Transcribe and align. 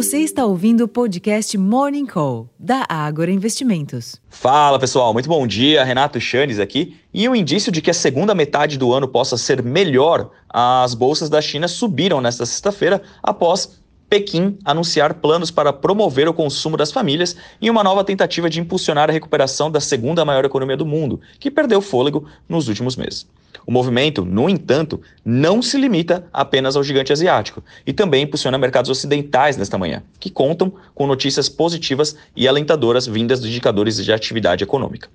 Você 0.00 0.16
está 0.20 0.46
ouvindo 0.46 0.84
o 0.84 0.88
podcast 0.88 1.58
Morning 1.58 2.06
Call, 2.06 2.48
da 2.58 2.86
Ágora 2.88 3.30
Investimentos. 3.30 4.16
Fala 4.30 4.78
pessoal, 4.78 5.12
muito 5.12 5.28
bom 5.28 5.46
dia. 5.46 5.84
Renato 5.84 6.18
Chanes 6.18 6.58
aqui. 6.58 6.96
E 7.12 7.28
um 7.28 7.36
indício 7.36 7.70
de 7.70 7.82
que 7.82 7.90
a 7.90 7.92
segunda 7.92 8.34
metade 8.34 8.78
do 8.78 8.94
ano 8.94 9.06
possa 9.06 9.36
ser 9.36 9.62
melhor, 9.62 10.30
as 10.48 10.94
bolsas 10.94 11.28
da 11.28 11.42
China 11.42 11.68
subiram 11.68 12.18
nesta 12.18 12.46
sexta-feira 12.46 13.02
após 13.22 13.78
Pequim 14.10 14.58
anunciar 14.64 15.14
planos 15.14 15.52
para 15.52 15.72
promover 15.72 16.28
o 16.28 16.34
consumo 16.34 16.76
das 16.76 16.90
famílias 16.90 17.36
em 17.62 17.70
uma 17.70 17.84
nova 17.84 18.02
tentativa 18.02 18.50
de 18.50 18.58
impulsionar 18.58 19.08
a 19.08 19.12
recuperação 19.12 19.70
da 19.70 19.78
segunda 19.78 20.24
maior 20.24 20.44
economia 20.44 20.76
do 20.76 20.84
mundo, 20.84 21.20
que 21.38 21.48
perdeu 21.48 21.80
fôlego 21.80 22.26
nos 22.48 22.66
últimos 22.66 22.96
meses. 22.96 23.24
O 23.64 23.70
movimento, 23.70 24.24
no 24.24 24.50
entanto, 24.50 25.00
não 25.24 25.62
se 25.62 25.78
limita 25.78 26.26
apenas 26.32 26.74
ao 26.74 26.82
gigante 26.82 27.12
asiático 27.12 27.62
e 27.86 27.92
também 27.92 28.24
impulsiona 28.24 28.58
mercados 28.58 28.90
ocidentais 28.90 29.56
nesta 29.56 29.78
manhã, 29.78 30.02
que 30.18 30.28
contam 30.28 30.72
com 30.92 31.06
notícias 31.06 31.48
positivas 31.48 32.16
e 32.34 32.48
alentadoras 32.48 33.06
vindas 33.06 33.38
dos 33.38 33.48
indicadores 33.48 34.04
de 34.04 34.12
atividade 34.12 34.64
econômica. 34.64 35.08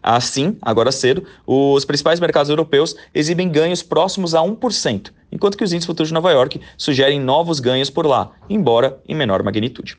Assim, 0.00 0.56
agora 0.62 0.92
cedo, 0.92 1.24
os 1.44 1.84
principais 1.84 2.20
mercados 2.20 2.50
europeus 2.50 2.94
exibem 3.12 3.48
ganhos 3.48 3.82
próximos 3.82 4.32
a 4.32 4.40
1%, 4.40 5.10
enquanto 5.30 5.56
que 5.56 5.64
os 5.64 5.72
índices 5.72 5.86
futuros 5.86 6.08
de 6.08 6.14
Nova 6.14 6.30
York 6.30 6.60
sugerem 6.76 7.20
novos 7.20 7.60
ganhos 7.60 7.90
por 7.90 8.06
lá, 8.06 8.30
embora 8.48 8.98
em 9.08 9.14
menor 9.14 9.42
magnitude. 9.42 9.98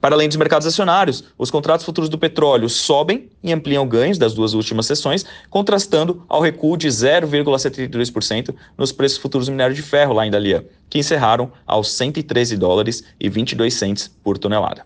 Para 0.00 0.14
além 0.14 0.28
dos 0.28 0.36
mercados 0.36 0.66
acionários, 0.66 1.24
os 1.36 1.50
contratos 1.50 1.84
futuros 1.84 2.08
do 2.08 2.18
petróleo 2.18 2.68
sobem 2.68 3.28
e 3.42 3.52
ampliam 3.52 3.86
ganhos 3.86 4.16
das 4.16 4.32
duas 4.32 4.54
últimas 4.54 4.86
sessões, 4.86 5.26
contrastando 5.50 6.22
ao 6.28 6.40
recuo 6.40 6.76
de 6.76 6.88
0,72% 6.88 8.54
nos 8.76 8.92
preços 8.92 9.18
futuros 9.18 9.48
do 9.48 9.52
minério 9.52 9.74
de 9.74 9.82
ferro 9.82 10.12
lá 10.12 10.26
em 10.26 10.30
Dalia, 10.30 10.66
que 10.88 10.98
encerraram 10.98 11.50
aos 11.66 11.90
113 11.92 12.56
dólares 12.56 13.02
e 13.18 13.28
22 13.28 13.74
centes 13.74 14.08
por 14.22 14.38
tonelada. 14.38 14.84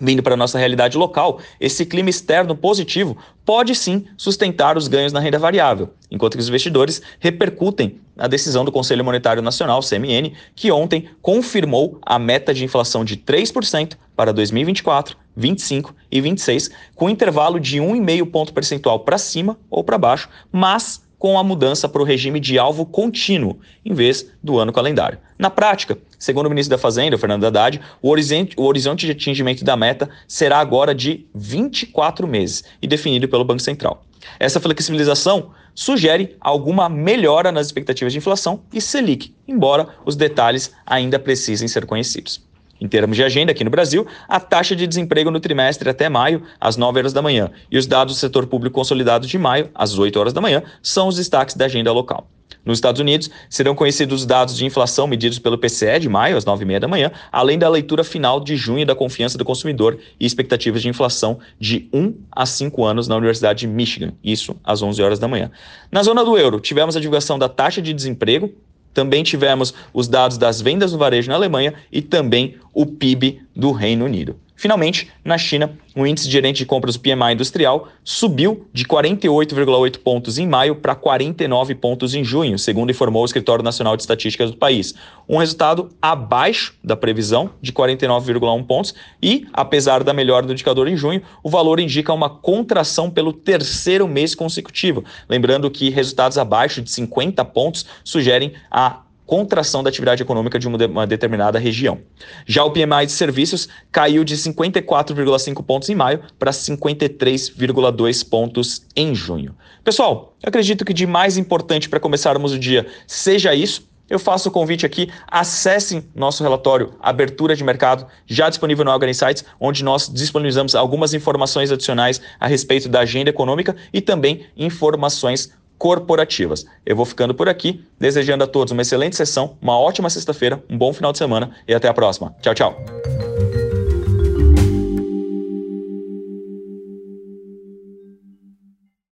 Vindo 0.00 0.22
para 0.22 0.34
a 0.34 0.36
nossa 0.36 0.58
realidade 0.58 0.98
local, 0.98 1.40
esse 1.58 1.86
clima 1.86 2.10
externo 2.10 2.54
positivo 2.54 3.16
pode 3.44 3.74
sim 3.74 4.04
sustentar 4.16 4.76
os 4.76 4.88
ganhos 4.88 5.12
na 5.12 5.20
renda 5.20 5.38
variável, 5.38 5.90
enquanto 6.10 6.34
que 6.34 6.40
os 6.40 6.48
investidores 6.48 7.00
repercutem 7.18 7.98
a 8.18 8.26
decisão 8.26 8.64
do 8.64 8.72
Conselho 8.72 9.04
Monetário 9.04 9.42
Nacional, 9.42 9.80
CMN, 9.80 10.32
que 10.54 10.70
ontem 10.70 11.08
confirmou 11.22 11.98
a 12.02 12.18
meta 12.18 12.52
de 12.52 12.64
inflação 12.64 13.04
de 13.04 13.16
3% 13.16 13.94
para 14.14 14.32
2024, 14.32 15.16
25 15.34 15.94
e 16.10 16.20
26, 16.20 16.70
com 16.94 17.08
intervalo 17.08 17.58
de 17.58 17.78
1,5 17.78 18.30
ponto 18.30 18.52
percentual 18.52 19.00
para 19.00 19.18
cima 19.18 19.58
ou 19.70 19.84
para 19.84 19.98
baixo, 19.98 20.28
mas 20.50 21.05
com 21.18 21.38
a 21.38 21.44
mudança 21.44 21.88
para 21.88 22.02
o 22.02 22.04
regime 22.04 22.38
de 22.38 22.58
alvo 22.58 22.84
contínuo, 22.84 23.58
em 23.84 23.94
vez 23.94 24.30
do 24.42 24.58
ano 24.58 24.72
calendário. 24.72 25.18
Na 25.38 25.50
prática, 25.50 25.98
segundo 26.18 26.46
o 26.46 26.50
ministro 26.50 26.76
da 26.76 26.80
Fazenda, 26.80 27.18
Fernando 27.18 27.44
Haddad, 27.44 27.80
o 28.00 28.10
horizonte, 28.10 28.54
o 28.56 28.64
horizonte 28.64 29.06
de 29.06 29.12
atingimento 29.12 29.64
da 29.64 29.76
meta 29.76 30.08
será 30.28 30.58
agora 30.58 30.94
de 30.94 31.26
24 31.34 32.26
meses 32.26 32.64
e 32.80 32.86
definido 32.86 33.28
pelo 33.28 33.44
Banco 33.44 33.62
Central. 33.62 34.04
Essa 34.38 34.60
flexibilização 34.60 35.50
sugere 35.74 36.36
alguma 36.40 36.88
melhora 36.88 37.52
nas 37.52 37.66
expectativas 37.66 38.12
de 38.12 38.18
inflação 38.18 38.62
e 38.72 38.80
Selic, 38.80 39.34
embora 39.46 39.88
os 40.04 40.16
detalhes 40.16 40.72
ainda 40.86 41.18
precisem 41.18 41.68
ser 41.68 41.84
conhecidos. 41.84 42.45
Em 42.80 42.86
termos 42.86 43.16
de 43.16 43.24
agenda, 43.24 43.52
aqui 43.52 43.64
no 43.64 43.70
Brasil, 43.70 44.06
a 44.28 44.38
taxa 44.38 44.76
de 44.76 44.86
desemprego 44.86 45.30
no 45.30 45.40
trimestre 45.40 45.88
até 45.88 46.08
maio, 46.08 46.42
às 46.60 46.76
9 46.76 46.98
horas 46.98 47.12
da 47.12 47.22
manhã, 47.22 47.50
e 47.70 47.78
os 47.78 47.86
dados 47.86 48.14
do 48.14 48.18
setor 48.18 48.46
público 48.46 48.74
consolidado 48.74 49.26
de 49.26 49.38
maio, 49.38 49.70
às 49.74 49.98
8 49.98 50.18
horas 50.18 50.32
da 50.32 50.40
manhã, 50.40 50.62
são 50.82 51.08
os 51.08 51.16
destaques 51.16 51.54
da 51.54 51.64
agenda 51.64 51.92
local. 51.92 52.28
Nos 52.64 52.78
Estados 52.78 53.00
Unidos, 53.00 53.30
serão 53.48 53.76
conhecidos 53.76 54.20
os 54.20 54.26
dados 54.26 54.56
de 54.56 54.66
inflação 54.66 55.06
medidos 55.06 55.38
pelo 55.38 55.56
PCE 55.56 56.00
de 56.00 56.08
maio, 56.08 56.36
às 56.36 56.44
9h30 56.44 56.80
da 56.80 56.88
manhã, 56.88 57.12
além 57.30 57.56
da 57.56 57.68
leitura 57.68 58.02
final 58.02 58.40
de 58.40 58.56
junho 58.56 58.84
da 58.84 58.94
confiança 58.94 59.38
do 59.38 59.44
consumidor 59.44 59.98
e 60.18 60.26
expectativas 60.26 60.82
de 60.82 60.88
inflação 60.88 61.38
de 61.60 61.88
1 61.92 62.12
a 62.30 62.44
5 62.44 62.84
anos 62.84 63.06
na 63.06 63.16
Universidade 63.16 63.60
de 63.60 63.68
Michigan, 63.68 64.12
isso 64.22 64.56
às 64.64 64.82
11 64.82 65.00
horas 65.00 65.18
da 65.20 65.28
manhã. 65.28 65.50
Na 65.92 66.02
zona 66.02 66.24
do 66.24 66.36
euro, 66.36 66.58
tivemos 66.58 66.96
a 66.96 67.00
divulgação 67.00 67.38
da 67.38 67.48
taxa 67.48 67.80
de 67.80 67.94
desemprego, 67.94 68.52
também 68.96 69.22
tivemos 69.22 69.74
os 69.92 70.08
dados 70.08 70.38
das 70.38 70.62
vendas 70.62 70.90
no 70.90 70.96
varejo 70.96 71.28
na 71.28 71.34
Alemanha 71.34 71.74
e 71.92 72.00
também 72.00 72.54
o 72.72 72.86
PIB 72.86 73.42
do 73.54 73.70
Reino 73.70 74.06
Unido. 74.06 74.40
Finalmente, 74.56 75.10
na 75.22 75.36
China, 75.36 75.78
o 75.94 76.06
índice 76.06 76.26
de 76.26 76.32
gerente 76.32 76.58
de 76.58 76.66
compras 76.66 76.96
do 76.96 77.00
PMI 77.00 77.34
industrial 77.34 77.88
subiu 78.02 78.66
de 78.72 78.86
48,8 78.86 79.98
pontos 79.98 80.38
em 80.38 80.46
maio 80.46 80.76
para 80.76 80.94
49 80.94 81.74
pontos 81.74 82.14
em 82.14 82.24
junho, 82.24 82.58
segundo 82.58 82.90
informou 82.90 83.22
o 83.22 83.26
Escritório 83.26 83.62
Nacional 83.62 83.96
de 83.96 84.02
Estatísticas 84.02 84.50
do 84.50 84.56
país. 84.56 84.94
Um 85.28 85.36
resultado 85.36 85.90
abaixo 86.00 86.74
da 86.82 86.96
previsão 86.96 87.50
de 87.60 87.70
49,1 87.70 88.66
pontos 88.66 88.94
e, 89.22 89.46
apesar 89.52 90.02
da 90.02 90.14
melhora 90.14 90.46
do 90.46 90.52
indicador 90.52 90.88
em 90.88 90.96
junho, 90.96 91.22
o 91.42 91.50
valor 91.50 91.78
indica 91.78 92.12
uma 92.12 92.30
contração 92.30 93.10
pelo 93.10 93.34
terceiro 93.34 94.08
mês 94.08 94.34
consecutivo. 94.34 95.04
Lembrando 95.28 95.70
que 95.70 95.90
resultados 95.90 96.38
abaixo 96.38 96.80
de 96.80 96.90
50 96.90 97.44
pontos 97.44 97.84
sugerem 98.02 98.54
a 98.70 99.02
contração 99.26 99.82
da 99.82 99.90
atividade 99.90 100.22
econômica 100.22 100.58
de 100.58 100.68
uma 100.68 101.06
determinada 101.06 101.58
região. 101.58 101.98
Já 102.46 102.64
o 102.64 102.70
PMI 102.70 103.06
de 103.06 103.12
serviços 103.12 103.68
caiu 103.90 104.22
de 104.22 104.36
54,5 104.36 105.64
pontos 105.64 105.88
em 105.88 105.94
maio 105.94 106.20
para 106.38 106.52
53,2 106.52 108.28
pontos 108.28 108.86
em 108.94 109.14
junho. 109.14 109.54
Pessoal, 109.82 110.34
acredito 110.42 110.84
que 110.84 110.94
de 110.94 111.06
mais 111.06 111.36
importante 111.36 111.88
para 111.88 112.00
começarmos 112.00 112.52
o 112.52 112.58
dia 112.58 112.86
seja 113.06 113.54
isso. 113.54 113.88
Eu 114.08 114.20
faço 114.20 114.48
o 114.48 114.52
convite 114.52 114.86
aqui, 114.86 115.10
acessem 115.26 116.04
nosso 116.14 116.40
relatório 116.40 116.94
Abertura 117.00 117.56
de 117.56 117.64
Mercado, 117.64 118.06
já 118.24 118.48
disponível 118.48 118.84
no 118.84 118.92
Algar 118.92 119.10
Insights, 119.10 119.44
onde 119.58 119.82
nós 119.82 120.08
disponibilizamos 120.08 120.76
algumas 120.76 121.12
informações 121.12 121.72
adicionais 121.72 122.20
a 122.38 122.46
respeito 122.46 122.88
da 122.88 123.00
agenda 123.00 123.30
econômica 123.30 123.74
e 123.92 124.00
também 124.00 124.46
informações 124.56 125.52
corporativas. 125.78 126.66
Eu 126.84 126.96
vou 126.96 127.04
ficando 127.04 127.34
por 127.34 127.48
aqui, 127.48 127.84
desejando 127.98 128.44
a 128.44 128.46
todos 128.46 128.72
uma 128.72 128.82
excelente 128.82 129.16
sessão, 129.16 129.56
uma 129.60 129.78
ótima 129.78 130.10
sexta-feira, 130.10 130.62
um 130.70 130.76
bom 130.76 130.92
final 130.92 131.12
de 131.12 131.18
semana 131.18 131.50
e 131.66 131.74
até 131.74 131.88
a 131.88 131.94
próxima. 131.94 132.34
Tchau, 132.40 132.54
tchau. 132.54 133.25